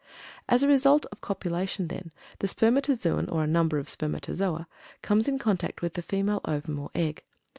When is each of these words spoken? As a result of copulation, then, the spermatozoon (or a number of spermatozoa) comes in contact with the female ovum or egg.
As 0.49 0.63
a 0.63 0.67
result 0.67 1.05
of 1.11 1.21
copulation, 1.21 1.87
then, 1.89 2.11
the 2.39 2.47
spermatozoon 2.47 3.29
(or 3.29 3.43
a 3.43 3.47
number 3.47 3.77
of 3.77 3.87
spermatozoa) 3.87 4.65
comes 5.03 5.27
in 5.27 5.37
contact 5.37 5.83
with 5.83 5.93
the 5.93 6.01
female 6.01 6.41
ovum 6.43 6.79
or 6.79 6.89
egg. 6.95 7.23